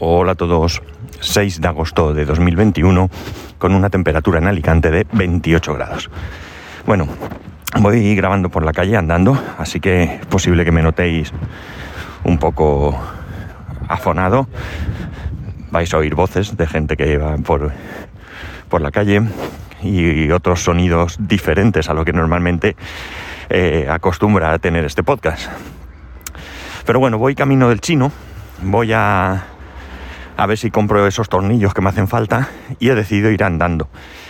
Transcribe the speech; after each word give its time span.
Hola 0.00 0.32
a 0.32 0.34
todos. 0.34 0.82
6 1.20 1.60
de 1.60 1.68
agosto 1.68 2.14
de 2.14 2.24
2021 2.24 3.08
con 3.58 3.76
una 3.76 3.90
temperatura 3.90 4.40
en 4.40 4.48
Alicante 4.48 4.90
de 4.90 5.06
28 5.12 5.72
grados. 5.72 6.10
Bueno, 6.84 7.06
voy 7.78 8.16
grabando 8.16 8.48
por 8.48 8.64
la 8.64 8.72
calle 8.72 8.96
andando, 8.96 9.40
así 9.56 9.78
que 9.78 10.02
es 10.02 10.26
posible 10.26 10.64
que 10.64 10.72
me 10.72 10.82
notéis 10.82 11.32
un 12.24 12.38
poco 12.38 13.00
afonado. 13.86 14.48
Vais 15.70 15.94
a 15.94 15.98
oír 15.98 16.16
voces 16.16 16.56
de 16.56 16.66
gente 16.66 16.96
que 16.96 17.16
va 17.16 17.36
por, 17.36 17.70
por 18.68 18.80
la 18.80 18.90
calle 18.90 19.22
y 19.80 20.28
otros 20.32 20.64
sonidos 20.64 21.18
diferentes 21.20 21.88
a 21.88 21.94
lo 21.94 22.04
que 22.04 22.12
normalmente 22.12 22.74
eh, 23.48 23.86
acostumbra 23.88 24.52
a 24.52 24.58
tener 24.58 24.84
este 24.84 25.04
podcast. 25.04 25.48
Pero 26.84 26.98
bueno, 26.98 27.16
voy 27.16 27.36
camino 27.36 27.68
del 27.68 27.80
chino, 27.80 28.10
voy 28.60 28.92
a 28.92 29.53
a 30.36 30.46
ver 30.46 30.58
si 30.58 30.70
compro 30.70 31.06
esos 31.06 31.28
tornillos 31.28 31.74
que 31.74 31.80
me 31.80 31.88
hacen 31.88 32.08
falta 32.08 32.48
y 32.78 32.90
he 32.90 32.94
decidido 32.94 33.30
ir 33.30 33.44
andando. 33.44 33.88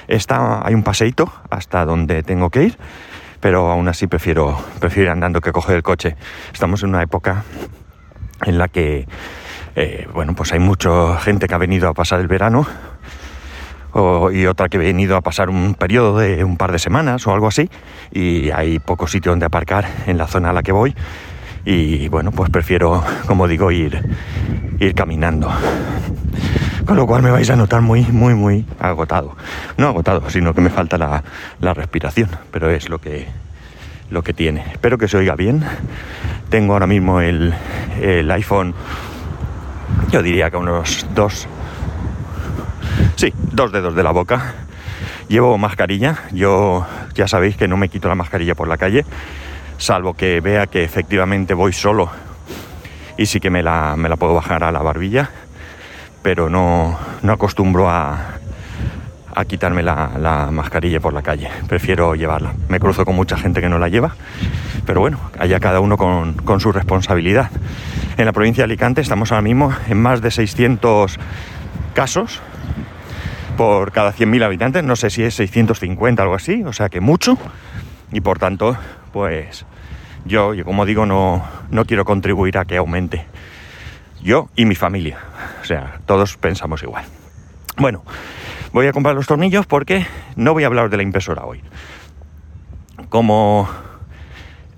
Está, 0.09 0.67
hay 0.67 0.75
un 0.75 0.83
paseito 0.83 1.33
hasta 1.51 1.85
donde 1.85 2.23
tengo 2.23 2.51
que 2.51 2.65
ir, 2.65 2.79
pero 3.41 3.71
aún 3.71 3.89
así 3.89 4.07
prefiero, 4.07 4.59
prefiero 4.81 5.09
ir 5.09 5.13
andando 5.13 5.41
que 5.41 5.53
coger 5.53 5.77
el 5.77 5.83
coche. 5.83 6.17
Estamos 6.53 6.83
en 6.83 6.91
una 6.91 7.03
época 7.03 7.45
en 8.45 8.59
la 8.59 8.69
que, 8.69 9.07
eh, 9.77 10.09
bueno, 10.13 10.35
pues 10.35 10.53
hay 10.53 10.59
mucha 10.59 11.19
gente 11.21 11.47
que 11.47 11.55
ha 11.55 11.59
venido 11.59 11.89
a 11.89 11.95
pasar 11.95 12.21
el 12.21 12.29
verano 12.29 12.67
y 14.33 14.47
otra 14.47 14.69
que 14.69 14.77
ha 14.77 14.81
venido 14.81 15.17
a 15.17 15.21
pasar 15.21 15.49
un 15.51 15.75
periodo 15.75 16.19
de 16.19 16.43
un 16.43 16.57
par 16.57 16.73
de 16.73 16.81
semanas 16.81 17.25
o 17.29 17.33
algo 17.33 17.47
así 17.47 17.71
y 18.11 18.51
hay 18.51 18.81
poco 18.81 19.07
sitio 19.07 19.31
donde 19.31 19.47
aparcar 19.47 19.87
en 20.07 20.19
la 20.19 20.27
zona 20.27 20.51
a 20.51 20.53
la 20.53 20.65
que 20.65 20.73
voy 20.73 20.97
y 21.65 22.09
bueno, 22.09 22.31
pues 22.31 22.51
prefiero, 22.51 23.03
como 23.27 23.49
digo, 23.49 23.71
ir, 23.71 24.03
ir 24.79 24.95
caminando. 24.95 25.51
Con 26.87 26.97
lo 26.97 27.07
cual 27.07 27.23
me 27.23 27.31
vais 27.31 27.49
a 27.49 27.57
notar 27.57 27.81
muy, 27.81 28.03
muy, 28.03 28.35
muy 28.35 28.67
agotado. 28.79 29.35
No 29.79 29.89
agotado, 29.89 30.29
sino 30.29 30.53
que 30.55 30.61
me 30.61 30.69
falta 30.69 30.99
la, 30.99 31.75
respiración, 31.75 32.29
pero 32.51 32.71
es 32.71 32.91
lo 32.91 33.01
que, 33.01 33.27
lo 34.11 34.23
que 34.23 34.35
tiene. 34.35 34.65
Espero 34.73 34.99
que 34.99 35.09
se 35.09 35.17
oiga 35.17 35.35
bien. 35.35 35.65
Tengo 36.51 36.75
ahora 36.75 36.87
mismo 36.87 37.23
el, 37.23 37.55
el 38.03 38.31
iPhone, 38.31 38.75
yo 40.11 40.23
diría 40.23 40.51
que 40.51 40.59
unos 40.59 41.07
dos, 41.15 41.49
sí, 43.17 43.33
dos 43.53 43.73
dedos 43.73 43.95
de 43.95 44.03
la 44.03 44.11
boca. 44.11 44.55
Llevo 45.29 45.57
mascarilla, 45.57 46.19
yo 46.33 46.87
ya 47.15 47.27
sabéis 47.27 47.57
que 47.57 47.67
no 47.67 47.79
me 47.79 47.89
quito 47.89 48.09
la 48.09 48.15
mascarilla 48.15 48.55
por 48.55 48.69
la 48.69 48.77
calle, 48.77 49.07
salvo 49.79 50.15
que 50.15 50.41
vea 50.41 50.67
que 50.67 50.85
efectivamente 50.85 51.55
voy 51.55 51.73
solo 51.73 52.11
y 53.17 53.27
sí 53.27 53.41
que 53.41 53.51
me 53.51 53.63
la, 53.63 53.95
me 53.97 54.09
la 54.09 54.17
puedo 54.17 54.35
bajar 54.35 54.65
a 54.65 54.73
la 54.73 54.81
barbilla, 54.81 55.31
pero 56.23 56.49
no, 56.49 56.99
no 57.23 57.33
acostumbro 57.33 57.89
a, 57.89 58.39
a 59.35 59.45
quitarme 59.45 59.83
la, 59.83 60.49
mascarilla 60.51 61.01
por 61.01 61.13
la 61.13 61.23
calle, 61.23 61.51
prefiero 61.69 62.15
llevarla. 62.15 62.55
Me 62.69 62.79
cruzo 62.79 63.05
con 63.05 63.17
mucha 63.17 63.37
gente 63.37 63.61
que 63.61 63.69
no 63.69 63.79
la 63.79 63.89
lleva, 63.89 64.15
pero 64.87 65.01
bueno, 65.01 65.19
allá 65.39 65.61
cada 65.61 65.81
uno 65.81 65.97
con, 65.97 66.35
con 66.35 66.61
su 66.61 66.73
responsabilidad. 66.73 67.51
En 68.17 68.27
la 68.27 68.33
provincia 68.33 68.63
de 68.63 68.67
Alicante 68.67 69.01
estamos 69.01 69.33
ahora 69.33 69.43
mismo 69.43 69.73
en 69.89 70.01
más 70.01 70.21
de 70.21 70.31
600 70.31 71.19
casos 71.95 72.41
por 73.57 73.93
cada 73.93 74.13
100.000 74.13 74.45
habitantes, 74.45 74.85
no 74.85 74.97
sé 74.97 75.11
si 75.11 75.23
es 75.23 75.35
650 75.35 76.23
algo 76.23 76.35
así, 76.35 76.63
o 76.65 76.73
sea 76.73 76.89
que 76.89 77.01
mucho, 77.01 77.39
y 78.13 78.21
por 78.21 78.39
tanto, 78.39 78.77
pues 79.15 79.65
yo, 80.25 80.53
como 80.65 80.85
digo, 80.85 81.07
no, 81.07 81.45
no 81.71 81.85
quiero 81.85 82.05
contribuir 82.05 82.59
a 82.59 82.65
que 82.65 82.77
aumente. 82.77 83.25
Yo 84.21 84.49
y 84.57 84.65
mi 84.65 84.75
familia. 84.75 85.21
O 85.63 85.65
sea, 85.65 86.01
todos 86.05 86.37
pensamos 86.37 86.83
igual. 86.83 87.05
Bueno, 87.77 88.03
voy 88.73 88.89
a 88.89 88.93
comprar 88.93 89.15
los 89.15 89.29
tornillos 89.29 89.67
porque 89.67 90.05
no 90.35 90.53
voy 90.53 90.65
a 90.65 90.67
hablar 90.67 90.91
de 90.91 90.97
la 90.97 91.05
impresora 91.05 91.45
hoy. 91.45 91.63
Como 93.09 93.69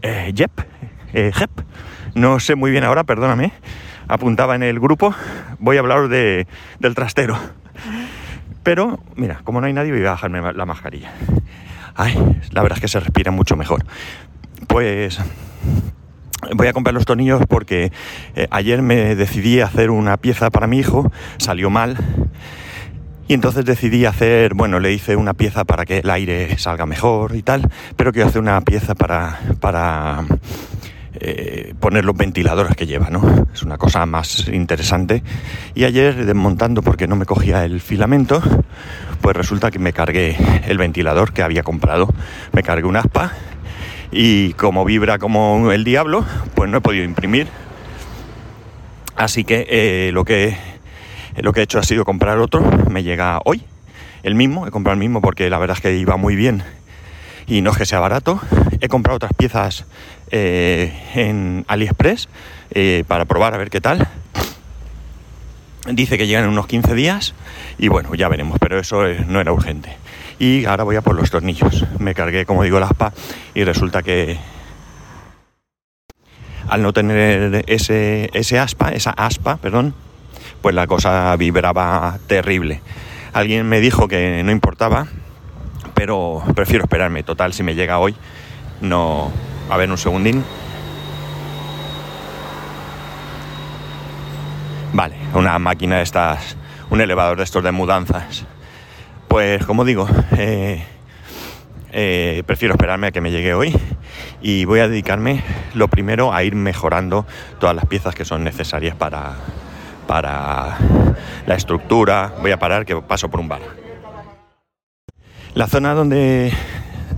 eh, 0.03 0.35
Jep, 0.37 0.51
eh, 1.15 1.33
no 2.15 2.39
sé 2.39 2.57
muy 2.57 2.71
bien 2.71 2.85
ahora, 2.85 3.05
perdóname, 3.05 3.53
apuntaba 4.07 4.55
en 4.55 4.65
el 4.65 4.79
grupo, 4.79 5.15
voy 5.59 5.79
a 5.79 5.81
hablar 5.81 6.09
de, 6.09 6.47
del 6.79 6.95
trastero. 6.95 7.39
Pero, 8.63 9.01
mira, 9.15 9.41
como 9.45 9.63
no 9.63 9.67
hay 9.67 9.73
nadie, 9.73 9.93
voy 9.93 10.05
a 10.05 10.11
bajarme 10.11 10.53
la 10.53 10.67
mascarilla. 10.67 11.15
Ay, 11.97 12.15
la 12.51 12.63
verdad 12.63 12.79
es 12.79 12.83
que 12.83 12.89
se 12.89 13.01
respira 13.01 13.31
mucho 13.31 13.57
mejor. 13.57 13.85
Pues 14.67 15.19
voy 16.55 16.67
a 16.67 16.73
comprar 16.73 16.95
los 16.95 17.07
tornillos 17.07 17.43
porque 17.49 17.91
eh, 18.35 18.47
ayer 18.51 18.83
me 18.83 19.15
decidí 19.15 19.61
hacer 19.61 19.91
una 19.91 20.17
pieza 20.17 20.51
para 20.51 20.67
mi 20.67 20.79
hijo, 20.79 21.11
salió 21.39 21.71
mal. 21.71 21.97
Y 23.29 23.35
entonces 23.35 23.65
decidí 23.65 24.05
hacer, 24.05 24.55
bueno, 24.55 24.79
le 24.79 24.93
hice 24.93 25.17
una 25.17 25.35
pieza 25.35 25.65
para 25.65 25.85
que 25.85 25.99
el 25.99 26.11
aire 26.11 26.57
salga 26.59 26.87
mejor 26.87 27.35
y 27.35 27.43
tal, 27.43 27.69
pero 27.97 28.13
quiero 28.13 28.29
hacer 28.29 28.41
una 28.41 28.61
pieza 28.61 28.95
para, 28.95 29.41
para 29.59 30.25
eh, 31.21 31.75
poner 31.81 32.05
los 32.05 32.17
ventiladores 32.17 32.77
que 32.77 32.87
lleva, 32.87 33.11
¿no? 33.11 33.47
Es 33.53 33.63
una 33.63 33.79
cosa 33.79 34.05
más 34.07 34.49
interesante. 34.49 35.23
Y 35.75 35.85
ayer 35.85 36.27
desmontando 36.27 36.83
porque 36.83 37.07
no 37.07 37.17
me 37.17 37.25
cogía 37.25 37.65
el 37.65 37.81
filamento, 37.81 38.43
pues 39.21 39.37
resulta 39.37 39.71
que 39.71 39.79
me 39.79 39.93
cargué 39.93 40.37
el 40.67 40.79
ventilador 40.79 41.33
que 41.33 41.43
había 41.43 41.63
comprado. 41.63 42.09
Me 42.53 42.63
cargué 42.63 42.87
un 42.87 42.97
aspa 42.97 43.33
y 44.11 44.53
como 44.55 44.85
vibra 44.85 45.19
como 45.19 45.73
el 45.73 45.85
diablo, 45.85 46.25
pues 46.55 46.71
no 46.71 46.79
he 46.79 46.81
podido 46.81 47.05
imprimir. 47.05 47.49
Así 49.17 49.45
que 49.45 49.67
eh, 49.69 50.11
lo 50.13 50.25
que 50.25 50.57
lo 51.39 51.53
que 51.53 51.61
he 51.61 51.65
hecho 51.65 51.79
ha 51.79 51.83
sido 51.83 52.05
comprar 52.05 52.39
otro, 52.39 52.63
me 52.91 53.03
llega 53.03 53.41
hoy, 53.45 53.63
el 54.23 54.35
mismo, 54.35 54.67
he 54.67 54.71
comprado 54.71 54.95
el 54.95 55.01
mismo 55.01 55.21
porque 55.21 55.51
la 55.51 55.59
verdad 55.59 55.77
es 55.77 55.83
que 55.83 55.95
iba 55.95 56.17
muy 56.17 56.35
bien 56.35 56.63
y 57.47 57.63
no 57.63 57.71
es 57.71 57.77
que 57.77 57.87
sea 57.87 58.01
barato. 58.01 58.41
He 58.81 58.89
comprado 58.89 59.17
otras 59.17 59.33
piezas 59.37 59.85
eh, 60.31 60.93
en 61.15 61.65
AliExpress 61.69 62.29
eh, 62.71 63.05
para 63.07 63.25
probar 63.25 63.55
a 63.55 63.59
ver 63.59 63.71
qué 63.71 63.81
tal. 63.81 64.07
Dice 65.91 66.19
que 66.19 66.27
llegan 66.27 66.45
en 66.45 66.51
unos 66.51 66.67
15 66.67 66.95
días 66.95 67.35
y 67.79 67.89
bueno, 67.89 68.15
ya 68.15 68.29
veremos, 68.29 68.59
pero 68.59 68.79
eso 68.79 69.05
no 69.29 69.41
era 69.41 69.53
urgente 69.53 69.97
y 70.39 70.65
ahora 70.67 70.85
voy 70.85 70.97
a 70.97 71.03
por 71.03 71.15
los 71.15 71.31
tornillos. 71.31 71.85
Me 71.99 72.15
cargué, 72.15 72.45
como 72.47 72.63
digo, 72.63 72.81
la 72.81 72.87
aspa 72.87 73.13
y 73.55 73.65
resulta 73.65 74.03
que 74.03 74.39
al 76.69 76.83
no 76.83 76.93
tener 76.93 77.65
ese, 77.69 78.31
ese 78.35 78.59
aspa, 78.59 78.91
esa 78.91 79.11
aspa, 79.11 79.57
perdón, 79.57 79.95
pues 80.63 80.75
la 80.75 80.87
cosa 80.87 81.35
vibraba 81.37 82.19
terrible. 82.27 82.81
Alguien 83.33 83.69
me 83.69 83.81
dijo 83.81 84.09
que 84.09 84.43
no 84.45 84.51
importaba, 84.51 85.07
pero 85.97 86.45
prefiero 86.55 86.85
esperarme. 86.85 87.25
Total, 87.25 87.53
si 87.53 87.65
me 87.65 87.75
llega 87.75 87.99
hoy, 87.99 88.15
no... 88.81 89.33
A 89.69 89.77
ver, 89.77 89.91
un 89.91 89.99
segundín. 89.99 90.45
Vale, 94.93 95.17
una 95.35 95.59
máquina 95.59 95.97
de 95.97 96.03
estas, 96.03 96.57
un 96.91 97.01
elevador 97.01 97.39
de 97.39 97.45
estos 97.45 97.65
de 97.65 97.73
mudanzas. 97.73 98.45
Pues 99.27 99.65
como 99.67 99.85
digo, 99.85 100.07
eh, 100.37 100.85
eh, 101.93 102.43
prefiero 102.47 102.75
esperarme 102.75 103.09
a 103.09 103.11
que 103.11 103.21
me 103.21 103.31
llegue 103.31 103.55
hoy 103.55 103.75
y 104.41 104.65
voy 104.67 104.81
a 104.81 104.89
dedicarme 104.89 105.43
lo 105.75 105.89
primero 105.89 106.33
a 106.33 106.45
ir 106.45 106.55
mejorando 106.55 107.27
todas 107.59 107.75
las 107.75 107.87
piezas 107.87 108.15
que 108.15 108.25
son 108.25 108.45
necesarias 108.45 108.95
para, 108.95 109.35
para 110.07 110.79
la 111.47 111.55
estructura. 111.55 112.35
Voy 112.41 112.53
a 112.53 112.59
parar 112.59 112.87
que 112.87 112.95
paso 112.97 113.29
por 113.29 113.41
un 113.41 113.49
bar. 113.49 113.86
La 115.57 115.67
zona 115.67 115.95
donde, 115.95 116.53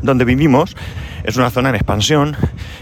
donde 0.01 0.25
vivimos 0.25 0.77
es 1.25 1.37
una 1.37 1.51
zona 1.51 1.71
en 1.71 1.75
expansión, 1.75 2.37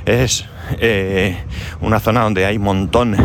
es 0.04 0.44
eh, 0.80 1.34
una 1.80 1.98
zona 1.98 2.20
donde 2.24 2.44
hay 2.44 2.58
un 2.58 2.64
montón 2.64 3.16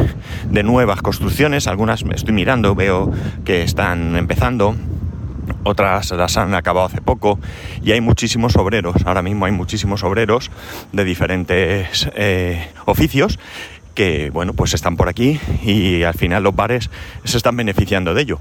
de 0.50 0.64
nuevas 0.64 1.02
construcciones, 1.02 1.68
algunas 1.68 2.06
estoy 2.14 2.34
mirando, 2.34 2.74
veo 2.74 3.12
que 3.44 3.64
están 3.64 4.16
empezando, 4.16 4.78
otras 5.66 6.12
las 6.12 6.38
han 6.38 6.54
acabado 6.54 6.86
hace 6.86 7.02
poco 7.02 7.38
y 7.84 7.92
hay 7.92 8.00
muchísimos 8.00 8.56
obreros, 8.56 8.96
ahora 9.06 9.22
mismo 9.22 9.46
hay 9.46 9.52
muchísimos 9.52 10.02
obreros 10.06 10.52
de 10.94 11.04
diferentes 11.04 12.10
eh, 12.16 12.66
oficios 12.86 13.40
que 14.02 14.32
bueno 14.32 14.54
pues 14.54 14.74
están 14.74 14.98
por 14.98 15.10
aquí 15.10 15.40
y 15.64 16.02
al 16.02 16.16
final 16.16 16.42
los 16.42 16.56
bares 16.56 16.90
se 17.24 17.38
están 17.38 17.56
beneficiando 17.56 18.16
de 18.16 18.22
ello 18.24 18.40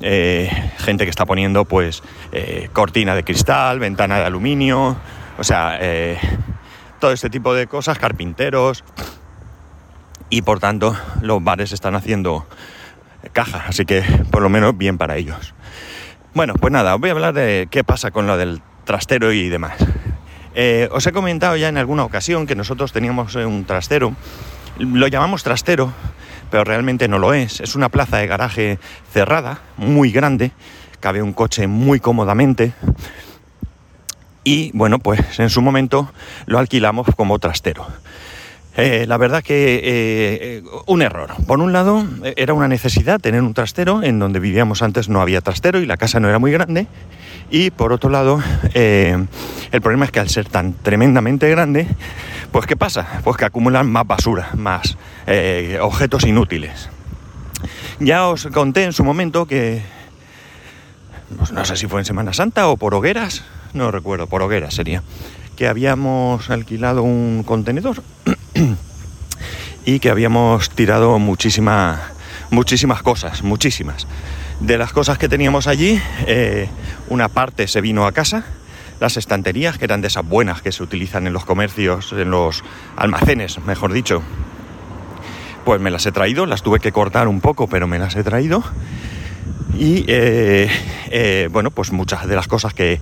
eh, 0.00 0.50
gente 0.78 1.04
que 1.04 1.10
está 1.10 1.26
poniendo 1.26 1.66
pues 1.66 2.02
eh, 2.32 2.70
cortina 2.72 3.14
de 3.14 3.22
cristal 3.22 3.78
ventana 3.78 4.18
de 4.18 4.24
aluminio 4.24 4.96
o 5.38 5.44
sea 5.44 5.78
todo 6.98 7.12
este 7.12 7.28
tipo 7.28 7.52
de 7.52 7.66
cosas 7.66 7.98
carpinteros 7.98 8.84
y 10.30 10.40
por 10.40 10.60
tanto 10.60 10.96
los 11.20 11.44
bares 11.44 11.72
están 11.72 11.94
haciendo 11.94 12.46
caja 13.32 13.64
así 13.68 13.84
que 13.84 14.02
por 14.30 14.40
lo 14.40 14.48
menos 14.48 14.78
bien 14.78 14.96
para 14.96 15.16
ellos 15.18 15.52
bueno, 16.34 16.54
pues 16.54 16.72
nada, 16.72 16.94
os 16.94 17.00
voy 17.00 17.10
a 17.10 17.12
hablar 17.12 17.34
de 17.34 17.68
qué 17.70 17.84
pasa 17.84 18.10
con 18.10 18.26
lo 18.26 18.38
del 18.38 18.62
trastero 18.84 19.32
y 19.32 19.50
demás. 19.50 19.74
Eh, 20.54 20.88
os 20.90 21.06
he 21.06 21.12
comentado 21.12 21.56
ya 21.56 21.68
en 21.68 21.76
alguna 21.76 22.04
ocasión 22.04 22.46
que 22.46 22.54
nosotros 22.54 22.90
teníamos 22.92 23.34
un 23.34 23.66
trastero, 23.66 24.14
lo 24.78 25.06
llamamos 25.08 25.42
trastero 25.42 25.92
pero 26.52 26.64
realmente 26.64 27.08
no 27.08 27.18
lo 27.18 27.32
es. 27.32 27.60
Es 27.60 27.74
una 27.74 27.88
plaza 27.88 28.18
de 28.18 28.26
garaje 28.26 28.78
cerrada, 29.10 29.60
muy 29.78 30.12
grande, 30.12 30.52
cabe 31.00 31.22
un 31.22 31.32
coche 31.32 31.66
muy 31.66 31.98
cómodamente. 31.98 32.74
Y 34.44 34.70
bueno, 34.74 34.98
pues 34.98 35.40
en 35.40 35.48
su 35.48 35.62
momento 35.62 36.12
lo 36.44 36.58
alquilamos 36.58 37.06
como 37.16 37.38
trastero. 37.38 37.86
Eh, 38.76 39.04
la 39.06 39.18
verdad 39.18 39.42
que 39.42 39.80
eh, 39.84 40.62
un 40.86 41.02
error. 41.02 41.30
Por 41.46 41.60
un 41.60 41.72
lado, 41.72 42.06
era 42.36 42.54
una 42.54 42.68
necesidad 42.68 43.20
tener 43.20 43.42
un 43.42 43.54
trastero. 43.54 44.02
En 44.02 44.18
donde 44.18 44.40
vivíamos 44.40 44.82
antes 44.82 45.08
no 45.08 45.20
había 45.20 45.40
trastero 45.40 45.80
y 45.80 45.86
la 45.86 45.96
casa 45.96 46.20
no 46.20 46.28
era 46.28 46.38
muy 46.38 46.52
grande. 46.52 46.86
Y 47.50 47.70
por 47.70 47.92
otro 47.92 48.08
lado, 48.08 48.42
eh, 48.72 49.26
el 49.72 49.80
problema 49.82 50.06
es 50.06 50.10
que 50.10 50.20
al 50.20 50.30
ser 50.30 50.48
tan 50.48 50.72
tremendamente 50.72 51.50
grande, 51.50 51.86
pues 52.50 52.66
¿qué 52.66 52.76
pasa? 52.76 53.20
Pues 53.24 53.36
que 53.36 53.44
acumulan 53.44 53.90
más 53.90 54.06
basura, 54.06 54.50
más 54.54 54.96
objetos 55.80 56.24
inútiles. 56.24 56.88
Ya 58.00 58.26
os 58.26 58.46
conté 58.46 58.84
en 58.84 58.92
su 58.92 59.04
momento 59.04 59.46
que, 59.46 59.82
pues 61.36 61.52
no 61.52 61.64
sé 61.64 61.76
si 61.76 61.86
fue 61.86 62.00
en 62.00 62.06
Semana 62.06 62.32
Santa 62.32 62.68
o 62.68 62.76
por 62.76 62.94
hogueras, 62.94 63.44
no 63.74 63.90
recuerdo, 63.90 64.26
por 64.26 64.42
hogueras 64.42 64.74
sería, 64.74 65.02
que 65.56 65.68
habíamos 65.68 66.50
alquilado 66.50 67.02
un 67.02 67.44
contenedor 67.46 68.02
y 69.84 69.98
que 69.98 70.10
habíamos 70.10 70.70
tirado 70.70 71.18
muchísimas 71.18 71.98
muchísimas 72.52 73.02
cosas, 73.02 73.42
muchísimas. 73.42 74.06
De 74.60 74.78
las 74.78 74.92
cosas 74.92 75.18
que 75.18 75.28
teníamos 75.28 75.66
allí, 75.66 76.00
eh, 76.26 76.68
una 77.08 77.28
parte 77.28 77.66
se 77.66 77.80
vino 77.80 78.06
a 78.06 78.12
casa, 78.12 78.44
las 79.00 79.16
estanterías, 79.16 79.78
que 79.78 79.86
eran 79.86 80.02
de 80.02 80.08
esas 80.08 80.24
buenas 80.24 80.62
que 80.62 80.70
se 80.70 80.82
utilizan 80.82 81.26
en 81.26 81.32
los 81.32 81.44
comercios, 81.44 82.12
en 82.12 82.30
los 82.30 82.62
almacenes, 82.96 83.58
mejor 83.64 83.92
dicho, 83.92 84.22
pues 85.64 85.80
me 85.80 85.90
las 85.90 86.06
he 86.06 86.12
traído, 86.12 86.46
las 86.46 86.62
tuve 86.62 86.78
que 86.78 86.92
cortar 86.92 87.26
un 87.26 87.40
poco, 87.40 87.66
pero 87.66 87.88
me 87.88 87.98
las 87.98 88.14
he 88.14 88.22
traído. 88.22 88.62
Y 89.78 90.04
eh, 90.06 90.70
eh, 91.10 91.48
bueno, 91.50 91.70
pues 91.70 91.90
muchas 91.90 92.26
de 92.26 92.36
las 92.36 92.46
cosas 92.46 92.74
que, 92.74 93.00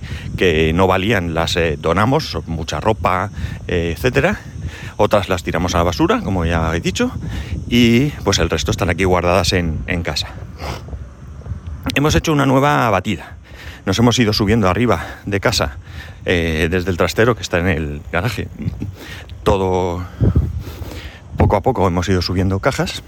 no 0.73 0.87
valían 0.87 1.33
las 1.33 1.59
donamos, 1.77 2.37
mucha 2.47 2.79
ropa, 2.79 3.29
etcétera 3.67 4.39
otras 4.97 5.29
las 5.29 5.43
tiramos 5.43 5.75
a 5.75 5.79
la 5.79 5.83
basura, 5.83 6.21
como 6.21 6.45
ya 6.45 6.75
he 6.75 6.79
dicho, 6.79 7.11
y 7.69 8.09
pues 8.23 8.39
el 8.39 8.49
resto 8.49 8.71
están 8.71 8.89
aquí 8.89 9.03
guardadas 9.03 9.53
en, 9.53 10.03
casa. 10.03 10.29
Hemos 11.95 12.15
hecho 12.15 12.31
una 12.33 12.45
nueva 12.45 12.89
batida. 12.89 13.37
Nos 13.85 13.97
hemos 13.99 14.17
ido 14.19 14.33
subiendo 14.33 14.69
arriba 14.69 15.17
de 15.25 15.39
casa 15.39 15.77
eh, 16.25 16.67
desde 16.69 16.91
el 16.91 16.97
trastero 16.97 17.35
que 17.35 17.41
está 17.41 17.59
en 17.59 17.67
el 17.67 18.01
garaje. 18.11 18.47
Todo 19.43 20.03
poco 21.37 21.55
a 21.55 21.61
poco 21.61 21.87
hemos 21.87 22.07
ido 22.07 22.21
subiendo 22.21 22.59
cajas 22.59 23.01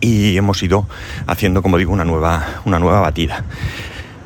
y 0.00 0.36
hemos 0.36 0.62
ido 0.62 0.86
haciendo, 1.26 1.62
como 1.62 1.76
digo, 1.76 1.92
una 1.92 2.04
nueva, 2.04 2.62
una 2.64 2.78
nueva 2.78 3.00
batida. 3.00 3.44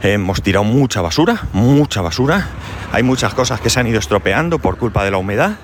Hemos 0.03 0.43
tirado 0.43 0.65
mucha 0.65 1.01
basura, 1.01 1.47
mucha 1.53 2.01
basura. 2.03 2.47
Hay 2.93 3.03
muchas 3.03 3.35
cosas 3.35 3.61
que 3.61 3.71
se 3.71 3.81
han 3.81 3.87
ido 3.87 3.99
estropeando 3.99 4.59
por 4.59 4.77
culpa 4.77 5.03
de 5.05 5.11
la 5.11 5.19
humedad 5.19 5.57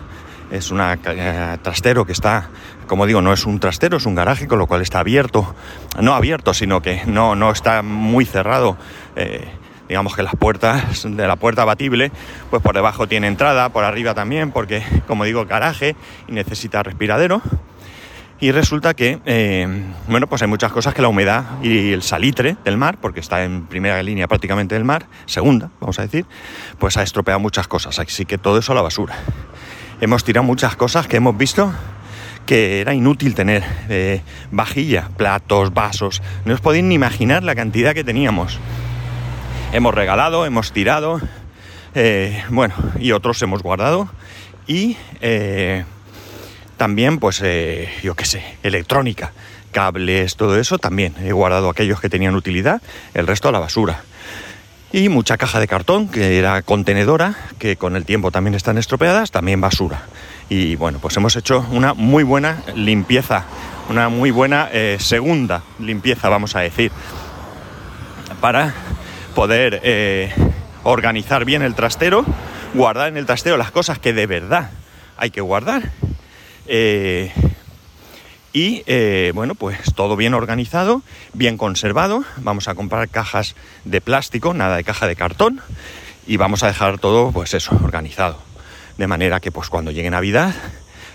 es 0.51 0.71
un 0.71 0.81
eh, 0.81 1.59
trastero 1.63 2.05
que 2.05 2.13
está, 2.13 2.51
como 2.87 3.07
digo, 3.07 3.23
no 3.23 3.33
es 3.33 3.47
un 3.47 3.61
trastero, 3.61 3.97
es 3.99 4.07
un 4.07 4.15
garaje, 4.15 4.49
con 4.49 4.59
lo 4.59 4.67
cual 4.67 4.83
está 4.83 5.01
abierto, 5.01 5.55
no 6.01 6.15
abierto, 6.15 6.55
sino 6.55 6.83
que 6.83 7.03
no, 7.07 7.35
no 7.35 7.51
está 7.51 7.83
muy 7.83 8.25
cerrado. 8.25 8.77
Eh, 9.17 9.49
digamos 9.89 10.15
que 10.15 10.23
las 10.23 10.37
puertas 10.37 11.03
de 11.05 11.27
la 11.27 11.37
puerta 11.37 11.63
abatible, 11.63 12.13
pues 12.51 12.63
por 12.63 12.75
debajo 12.75 13.09
tiene 13.09 13.27
entrada, 13.27 13.69
por 13.71 13.85
arriba 13.85 14.15
también, 14.15 14.53
porque, 14.53 14.83
como 15.07 15.25
digo, 15.25 15.47
garaje 15.47 15.97
y 16.29 16.33
necesita 16.33 16.83
respiradero. 16.83 17.43
Y 18.43 18.53
resulta 18.53 18.95
que, 18.95 19.21
eh, 19.27 19.69
bueno, 20.09 20.27
pues 20.27 20.41
hay 20.41 20.49
muchas 20.49 20.73
cosas 20.73 20.95
que 20.95 21.03
la 21.03 21.09
humedad 21.09 21.45
y 21.63 21.93
el 21.93 22.03
salitre 22.03 22.57
del 22.65 22.79
mar, 22.79 22.97
porque 22.99 23.21
está 23.21 23.45
en 23.45 23.67
primera 23.67 24.03
línea 24.03 24.29
prácticamente 24.29 24.75
del 24.75 24.85
mar, 24.85 25.07
segunda, 25.27 25.71
vamos 25.79 25.99
a 25.99 26.03
decir, 26.03 26.25
pues 26.79 26.97
ha 26.97 27.03
estropeado 27.03 27.39
muchas 27.39 27.69
cosas. 27.69 27.99
Así 27.99 28.25
que 28.25 28.39
todo 28.39 28.59
eso 28.59 28.73
a 28.73 28.77
la 28.77 28.83
basura 28.83 29.15
hemos 30.01 30.25
tirado 30.25 30.45
muchas 30.45 30.77
cosas 30.77 31.07
que 31.07 31.17
hemos 31.17 31.37
visto 31.37 31.73
que 32.47 32.81
era 32.81 32.95
inútil 32.95 33.35
tener 33.35 33.63
eh, 33.89 34.23
vajilla, 34.51 35.09
platos, 35.17 35.73
vasos. 35.73 36.21
No 36.45 36.55
os 36.55 36.61
podéis 36.61 36.83
ni 36.83 36.97
imaginar 36.97 37.45
la 37.45 37.55
cantidad 37.55 37.95
que 37.95 38.03
teníamos. 38.03 38.59
Hemos 39.73 39.95
regalado, 39.95 40.45
hemos 40.47 40.73
tirado, 40.73 41.21
eh, 41.95 42.43
bueno, 42.49 42.75
y 42.99 43.13
otros 43.13 43.41
hemos 43.43 43.63
guardado. 43.63 44.11
Y 44.67 44.97
eh, 45.21 45.85
también, 46.77 47.21
pues, 47.21 47.39
yo 48.03 48.17
qué 48.17 48.25
sé, 48.25 48.43
electrónica, 48.65 49.31
cables, 49.71 50.35
todo 50.35 50.59
eso, 50.59 50.79
también 50.79 51.15
he 51.23 51.31
guardado 51.31 51.71
aquellos 51.71 52.01
que 52.01 52.09
tenían 52.09 52.35
utilidad, 52.35 52.83
el 53.15 53.29
resto 53.29 53.49
a 53.49 53.53
la 53.53 53.61
basura 53.61 54.03
y 54.93 55.09
mucha 55.09 55.37
caja 55.37 55.61
de 55.61 55.69
cartón 55.69 56.09
que 56.09 56.39
era 56.39 56.63
contenedora, 56.63 57.37
que 57.59 57.77
con 57.77 57.97
el 57.97 58.05
tiempo 58.05 58.31
también 58.31 58.55
están 58.55 58.79
estropeadas, 58.79 59.31
también 59.31 59.61
basura. 59.61 60.03
Y 60.49 60.75
bueno, 60.77 60.99
pues 60.99 61.17
hemos 61.17 61.37
hecho 61.37 61.65
una 61.71 61.95
muy 61.95 62.25
buena 62.25 62.63
limpieza, 62.75 63.45
una 63.89 64.09
muy 64.09 64.31
buena 64.31 64.69
eh, 64.73 64.97
segunda 64.99 65.63
limpieza, 65.79 66.29
vamos 66.29 66.57
a 66.57 66.61
decir, 66.61 66.91
para 68.41 68.75
poder 69.35 69.81
eh, 69.85 70.33
organizar 70.83 71.45
bien 71.45 71.63
el 71.63 71.75
trastero, 71.75 72.25
guardar 72.75 73.09
en 73.09 73.17
el 73.17 73.27
trastero 73.27 73.57
las 73.57 73.71
cosas 73.71 73.99
que 73.99 74.13
de 74.13 74.27
verdad 74.27 74.71
hay 75.17 75.31
que 75.31 75.41
guardar. 75.41 75.91
Eh, 76.67 77.33
y 78.53 78.83
eh, 78.87 79.33
bueno, 79.35 79.55
pues 79.55 79.95
todo 79.95 80.17
bien 80.17 80.35
organizado, 80.35 81.03
bien 81.33 81.57
conservado. 81.57 82.25
Vamos 82.39 82.67
a 82.69 82.75
comprar 82.75 83.09
cajas 83.09 83.55
de 83.85 84.01
plástico, 84.01 84.55
nada 84.55 84.77
de 84.77 84.85
caja 84.85 85.07
de 85.07 85.17
cartón. 85.17 85.61
Y 86.27 86.37
vamos 86.37 86.63
a 86.63 86.67
dejar 86.67 86.99
todo, 86.99 87.33
pues 87.33 87.55
eso, 87.55 87.79
organizado. 87.83 88.39
De 88.99 89.07
manera 89.07 89.41
que 89.41 89.53
pues 89.53 89.69
cuando 89.69 89.91
llegue 89.93 90.11
Navidad, 90.11 90.55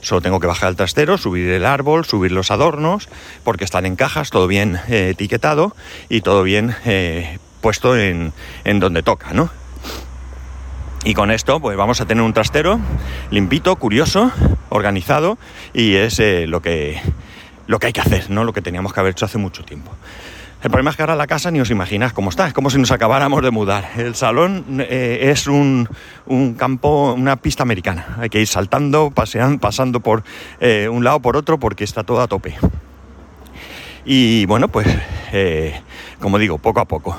solo 0.01 0.21
tengo 0.21 0.39
que 0.39 0.47
bajar 0.47 0.69
al 0.69 0.75
trastero, 0.75 1.17
subir 1.17 1.49
el 1.49 1.65
árbol, 1.65 2.05
subir 2.05 2.31
los 2.31 2.51
adornos, 2.51 3.09
porque 3.43 3.65
están 3.65 3.85
en 3.85 3.95
cajas, 3.95 4.29
todo 4.29 4.47
bien 4.47 4.79
eh, 4.87 5.09
etiquetado 5.11 5.75
y 6.09 6.21
todo 6.21 6.43
bien 6.43 6.75
eh, 6.85 7.37
puesto 7.61 7.97
en, 7.97 8.33
en 8.63 8.79
donde 8.79 9.03
toca, 9.03 9.33
¿no? 9.33 9.49
Y 11.03 11.13
con 11.13 11.29
esto, 11.29 11.59
pues 11.59 11.77
vamos 11.77 12.01
a 12.01 12.07
tener 12.07 12.23
un 12.23 12.33
trastero 12.33 12.79
limpito, 13.29 13.75
curioso, 13.75 14.31
organizado, 14.69 15.37
y 15.71 15.95
es 15.95 16.19
lo 16.47 16.63
que 16.63 16.99
lo 17.67 17.79
que 17.79 17.87
hay 17.87 17.93
que 17.93 18.01
hacer, 18.01 18.29
¿no? 18.29 18.43
Lo 18.43 18.53
que 18.53 18.61
teníamos 18.61 18.93
que 18.93 18.99
haber 18.99 19.11
hecho 19.11 19.25
hace 19.25 19.37
mucho 19.37 19.63
tiempo. 19.63 19.91
El 20.63 20.71
problema 20.71 20.89
es 20.89 20.95
que 20.95 21.03
ahora 21.03 21.15
la 21.15 21.27
casa 21.27 21.51
ni 21.51 21.59
os 21.59 21.69
imagináis 21.69 22.11
cómo 22.11 22.31
está, 22.31 22.47
es 22.47 22.53
como 22.53 22.71
si 22.71 22.79
nos 22.79 22.89
acabáramos 22.91 23.43
de 23.43 23.51
mudar. 23.51 23.91
El 23.97 24.15
salón 24.15 24.65
eh, 24.79 25.19
es 25.31 25.45
un, 25.45 25.87
campo, 26.57 27.13
una 27.13 27.35
pista 27.35 27.61
americana. 27.61 28.17
Hay 28.19 28.29
que 28.29 28.41
ir 28.41 28.47
saltando, 28.47 29.11
pasando 29.11 29.99
por 29.99 30.23
eh, 30.59 30.89
un 30.89 31.03
lado 31.03 31.19
por 31.19 31.37
otro 31.37 31.59
porque 31.59 31.83
está 31.83 32.03
todo 32.03 32.21
a 32.21 32.27
tope. 32.27 32.55
Y 34.05 34.45
bueno, 34.47 34.67
pues 34.67 34.87
eh, 35.33 35.79
como 36.19 36.39
digo, 36.39 36.57
poco 36.57 36.79
a 36.79 36.85
poco. 36.85 37.15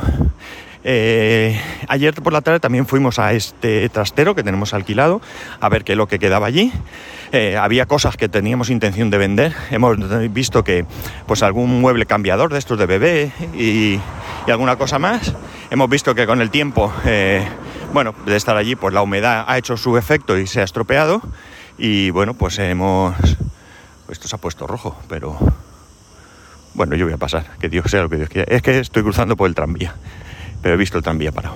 Ayer 1.88 2.14
por 2.14 2.32
la 2.32 2.40
tarde 2.42 2.60
también 2.60 2.86
fuimos 2.86 3.18
a 3.18 3.32
este 3.32 3.88
trastero 3.88 4.34
que 4.34 4.42
tenemos 4.42 4.72
alquilado 4.72 5.20
a 5.60 5.68
ver 5.68 5.84
qué 5.84 5.92
es 5.92 5.98
lo 5.98 6.06
que 6.06 6.18
quedaba 6.18 6.46
allí. 6.46 6.72
Eh, 7.32 7.56
había 7.56 7.86
cosas 7.86 8.16
que 8.16 8.28
teníamos 8.28 8.70
intención 8.70 9.10
de 9.10 9.18
vender. 9.18 9.54
Hemos 9.70 9.98
visto 10.32 10.62
que 10.62 10.86
pues 11.26 11.42
algún 11.42 11.80
mueble 11.80 12.06
cambiador 12.06 12.52
de 12.52 12.58
estos 12.58 12.78
de 12.78 12.86
bebé 12.86 13.32
y, 13.54 14.00
alguna 14.50 14.76
cosa 14.76 14.98
más. 14.98 15.34
Hemos 15.70 15.90
visto 15.90 16.14
que 16.14 16.26
con 16.26 16.40
el 16.40 16.50
tiempo, 16.50 16.92
eh, 17.04 17.46
bueno, 17.92 18.14
de 18.24 18.36
estar 18.36 18.56
allí, 18.56 18.76
pues 18.76 18.94
la 18.94 19.02
humedad 19.02 19.44
ha 19.48 19.58
hecho 19.58 19.76
su 19.76 19.96
efecto 19.96 20.38
y 20.38 20.46
se 20.46 20.60
ha 20.60 20.64
estropeado. 20.64 21.20
Y 21.78 22.10
bueno, 22.10 22.34
pues 22.34 22.58
hemos... 22.58 23.14
Esto 24.08 24.28
se 24.28 24.36
ha 24.36 24.38
puesto 24.38 24.66
rojo, 24.66 24.96
pero... 25.08 25.36
Bueno, 26.74 26.94
yo 26.94 27.06
voy 27.06 27.14
a 27.14 27.18
pasar, 27.18 27.46
que 27.58 27.68
Dios 27.70 27.90
sea 27.90 28.02
lo 28.02 28.10
que 28.10 28.16
Dios 28.16 28.28
quiera. 28.28 28.54
Es 28.54 28.62
que 28.62 28.78
estoy 28.78 29.02
cruzando 29.02 29.34
por 29.34 29.48
el 29.48 29.54
tranvía, 29.54 29.94
pero 30.66 30.74
he 30.74 30.78
visto 30.78 30.98
el 30.98 31.04
tranvía 31.04 31.30
parado 31.30 31.54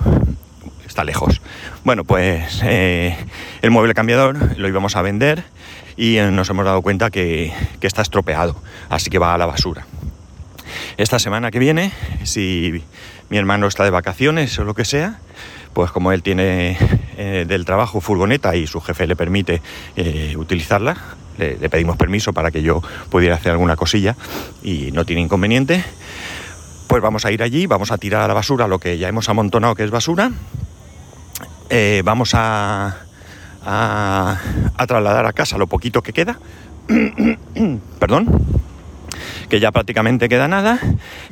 está 0.86 1.02
lejos. 1.02 1.40
Bueno, 1.82 2.04
pues 2.04 2.60
eh, 2.62 3.16
el 3.60 3.72
mueble 3.72 3.92
cambiador 3.92 4.56
lo 4.56 4.68
íbamos 4.68 4.94
a 4.94 5.02
vender 5.02 5.42
y 5.96 6.18
eh, 6.18 6.30
nos 6.30 6.48
hemos 6.48 6.64
dado 6.64 6.80
cuenta 6.80 7.10
que, 7.10 7.52
está 7.80 8.02
estropeado, 8.02 8.54
así 8.88 9.10
que 9.10 9.18
va 9.18 9.34
a 9.34 9.38
la 9.38 9.46
basura. 9.46 9.84
Esta 10.96 11.18
semana 11.18 11.50
que 11.50 11.58
viene, 11.58 11.90
si 12.22 12.84
mi 13.30 13.36
hermano 13.36 13.66
está 13.66 13.82
de 13.82 13.90
vacaciones 13.90 14.56
o 14.60 14.64
lo 14.64 14.74
que 14.74 14.84
sea, 14.84 15.18
pues 15.72 15.90
como 15.90 16.12
él 16.12 16.22
tiene 16.22 16.78
eh, 17.18 17.46
del 17.48 17.64
trabajo 17.64 18.00
furgoneta 18.00 18.54
y 18.54 18.68
su 18.68 18.80
jefe 18.80 19.08
le 19.08 19.16
permite 19.16 19.60
utilizarla, 20.36 20.96
le, 21.36 21.56
le, 21.56 21.68
pedimos 21.68 21.96
permiso 21.96 22.32
para 22.32 22.52
que 22.52 22.62
yo 22.62 22.80
pudiera 23.10 23.34
hacer 23.34 23.50
alguna 23.50 23.74
cosilla 23.74 24.14
y 24.62 24.92
no 24.92 25.04
tiene 25.04 25.22
inconveniente, 25.22 25.84
pues 26.90 27.00
vamos 27.00 27.24
a 27.24 27.30
ir 27.30 27.40
allí, 27.40 27.66
vamos 27.66 27.92
a 27.92 27.98
tirar 27.98 28.22
a 28.22 28.26
la 28.26 28.34
basura 28.34 28.66
lo 28.66 28.80
que 28.80 28.98
ya 28.98 29.08
hemos 29.08 29.28
amontonado 29.28 29.76
que 29.76 29.84
es 29.84 29.92
basura 29.92 30.32
eh, 31.70 32.02
vamos 32.04 32.32
a, 32.34 32.96
trasladar 34.88 35.24
a 35.24 35.32
casa 35.32 35.56
lo 35.56 35.68
poquito 35.68 36.02
que 36.02 36.12
queda. 36.12 36.40
Perdón. 38.00 38.44
que 39.48 39.60
ya 39.60 39.70
prácticamente 39.70 40.28
queda 40.28 40.48
nada, 40.48 40.80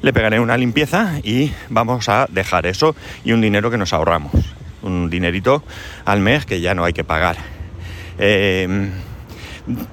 le 0.01 0.13
pegaré 0.13 0.39
una 0.39 0.57
limpieza 0.57 1.19
y 1.25 1.53
vamos 1.71 2.09
a 2.09 2.27
dejar 2.31 2.67
eso 2.67 2.95
y 3.25 3.33
un 3.33 3.41
dinero 3.41 3.69
que 3.69 3.79
nos 3.79 3.93
ahorramos. 3.93 4.33
Un 4.83 5.11
dinerito 5.11 5.65
al 6.05 6.21
mes 6.21 6.47
que 6.47 6.61
ya 6.61 6.77
no 6.77 6.85
hay 6.85 6.93
que 6.93 7.03
pagar. 7.03 7.37
Em, 8.19 8.93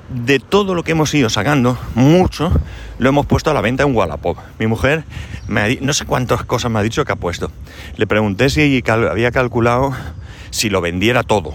de 0.09 0.39
todo 0.39 0.73
lo 0.73 0.83
que 0.83 0.91
hemos 0.91 1.13
ido 1.13 1.29
sacando, 1.29 1.77
mucho 1.95 2.51
lo 2.97 3.09
hemos 3.09 3.25
puesto 3.25 3.51
a 3.51 3.53
la 3.53 3.61
venta 3.61 3.83
en 3.83 3.95
Wallapop. 3.95 4.37
Mi 4.59 4.67
mujer, 4.67 5.03
me 5.47 5.77
no 5.81 5.93
sé 5.93 6.05
cuántas 6.05 6.43
cosas 6.45 6.71
me 6.71 6.79
ha 6.79 6.83
dicho 6.83 7.03
que 7.05 7.11
ha 7.11 7.17
puesto. 7.17 7.51
Le 7.97 8.07
pregunté 8.07 8.49
si 8.49 8.83
había 8.87 9.31
calculado 9.31 9.93
si 10.49 10.69
lo 10.69 10.81
vendiera 10.81 11.23
todo 11.23 11.53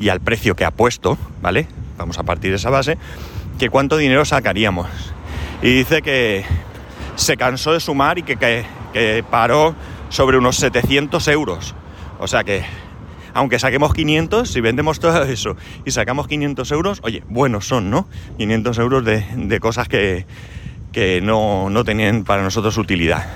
y 0.00 0.08
al 0.08 0.20
precio 0.20 0.56
que 0.56 0.64
ha 0.64 0.70
puesto, 0.70 1.18
¿vale? 1.42 1.68
Vamos 1.98 2.18
a 2.18 2.22
partir 2.22 2.50
de 2.50 2.56
esa 2.56 2.70
base, 2.70 2.96
que 3.58 3.68
cuánto 3.68 3.96
dinero 3.96 4.24
sacaríamos. 4.24 4.88
Y 5.60 5.72
dice 5.72 6.02
que 6.02 6.44
se 7.14 7.36
cansó 7.36 7.72
de 7.72 7.80
sumar 7.80 8.18
y 8.18 8.22
que, 8.22 8.36
que 8.92 9.24
paró 9.30 9.74
sobre 10.08 10.38
unos 10.38 10.56
700 10.56 11.28
euros. 11.28 11.74
O 12.18 12.26
sea 12.26 12.44
que 12.44 12.64
aunque 13.34 13.58
saquemos 13.58 13.94
500, 13.94 14.48
si 14.48 14.60
vendemos 14.60 15.00
todo 15.00 15.22
eso 15.24 15.56
y 15.84 15.90
sacamos 15.90 16.28
500 16.28 16.70
euros, 16.72 17.00
oye, 17.02 17.22
buenos 17.28 17.66
son, 17.66 17.90
¿no? 17.90 18.06
500 18.38 18.78
euros 18.78 19.04
de, 19.04 19.60
cosas 19.60 19.88
que, 19.88 20.26
no, 21.22 21.70
no 21.70 21.84
tenían 21.84 22.24
para 22.24 22.42
nosotros 22.42 22.76
utilidad. 22.78 23.26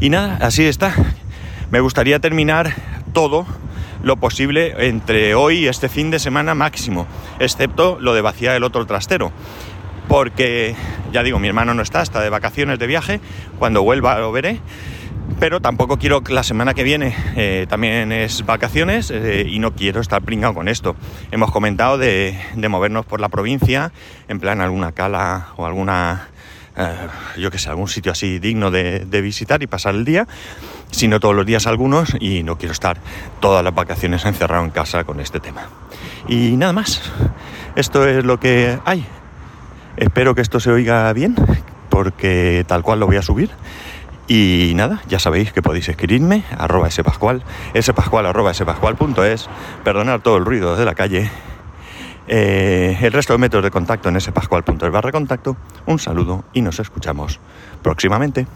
Y 0.00 0.10
nada, 0.10 0.38
así 0.40 0.64
está. 0.64 0.94
Me 1.70 1.80
gustaría 1.80 2.18
terminar 2.18 2.74
todo 3.12 3.46
lo 4.02 4.16
posible 4.16 4.74
entre 4.86 5.34
hoy 5.34 5.60
y 5.60 5.68
este 5.68 5.88
fin 5.88 6.10
de 6.10 6.18
semana 6.18 6.54
máximo, 6.54 7.06
excepto 7.38 7.98
lo 8.00 8.12
de 8.12 8.20
vaciar 8.20 8.54
el 8.54 8.64
otro 8.64 8.86
trastero. 8.86 9.32
Porque, 10.08 10.76
ya 11.12 11.22
digo, 11.22 11.38
mi 11.38 11.48
hermano 11.48 11.72
no 11.72 11.80
está, 11.80 12.02
está 12.02 12.20
de 12.20 12.28
vacaciones 12.28 12.78
de 12.78 12.86
viaje, 12.86 13.20
cuando 13.58 13.82
vuelva 13.82 14.18
lo 14.18 14.30
veré 14.30 14.60
pero 15.38 15.60
tampoco 15.60 15.98
quiero 15.98 16.22
que 16.22 16.32
la 16.32 16.42
semana 16.42 16.74
que 16.74 16.82
viene 16.82 17.14
eh, 17.36 17.66
también 17.68 18.12
es 18.12 18.44
vacaciones 18.46 19.10
eh, 19.10 19.46
y 19.48 19.58
no 19.58 19.74
quiero 19.74 20.00
estar 20.00 20.22
pringado 20.22 20.54
con 20.54 20.68
esto. 20.68 20.96
Hemos 21.30 21.50
comentado 21.50 21.98
de, 21.98 22.38
movernos 22.68 23.06
por 23.06 23.20
la 23.20 23.28
provincia, 23.28 23.92
en 24.28 24.40
plan 24.40 24.60
alguna 24.60 24.92
cala 24.92 25.48
o 25.56 25.66
alguna, 25.66 26.28
eh, 26.76 26.94
yo 27.38 27.50
que 27.50 27.58
sé, 27.58 27.68
algún 27.70 27.88
sitio 27.88 28.12
así 28.12 28.38
digno 28.38 28.70
de, 28.70 29.00
de, 29.00 29.20
visitar 29.20 29.62
y 29.62 29.66
pasar 29.66 29.94
el 29.94 30.04
día, 30.04 30.26
si 30.90 31.08
no 31.08 31.20
todos 31.20 31.34
los 31.34 31.46
días 31.46 31.66
algunos, 31.66 32.14
y 32.20 32.42
no 32.42 32.56
quiero 32.56 32.72
estar 32.72 32.98
todas 33.40 33.64
las 33.64 33.74
vacaciones 33.74 34.24
encerrado 34.24 34.64
en 34.64 34.70
casa 34.70 35.04
con 35.04 35.20
este 35.20 35.40
tema. 35.40 35.68
Y 36.28 36.56
nada 36.56 36.72
más, 36.72 37.02
esto 37.76 38.06
es 38.06 38.24
lo 38.24 38.40
que 38.40 38.78
hay. 38.84 39.04
Espero 39.96 40.34
que 40.34 40.40
esto 40.40 40.58
se 40.58 40.70
oiga 40.70 41.12
bien, 41.12 41.36
porque 41.88 42.64
tal 42.66 42.82
cual 42.82 43.00
lo 43.00 43.06
voy 43.06 43.16
a 43.16 43.22
subir. 43.22 43.50
Y 44.26 44.72
nada, 44.74 45.02
ya 45.06 45.18
sabéis 45.18 45.52
que 45.52 45.60
podéis 45.60 45.88
escribirme, 45.88 46.44
arroba 46.56 46.90
spascual, 46.90 47.42
spascual 47.78 48.26
arroba 48.26 48.54
spascual.es, 48.54 49.48
perdonar 49.84 50.20
todo 50.20 50.38
el 50.38 50.44
ruido 50.46 50.76
de 50.76 50.84
la 50.84 50.94
calle. 50.94 51.30
Eh, 52.26 52.96
el 53.02 53.12
resto 53.12 53.34
de 53.34 53.38
métodos 53.38 53.64
de 53.64 53.70
contacto 53.70 54.08
en 54.08 54.18
spascual.es 54.18 54.90
barra 54.90 55.12
contacto. 55.12 55.56
Un 55.86 55.98
saludo 55.98 56.44
y 56.54 56.62
nos 56.62 56.80
escuchamos 56.80 57.38
próximamente. 57.82 58.46